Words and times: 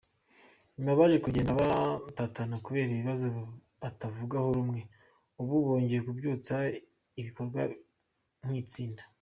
Nyuma 0.75 0.99
baje 0.99 1.17
kugenda 1.25 1.57
batatana 1.59 2.55
kubera 2.65 2.89
ibibazo 2.91 3.25
batavugaho 3.81 4.47
rumwe, 4.57 4.81
ubu 5.41 5.55
bongeye 5.65 5.99
kubyutsa 6.07 6.55
ibikorwa 7.19 7.61
nk’itsinda. 8.45 9.03